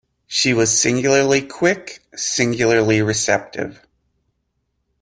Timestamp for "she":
0.25-0.51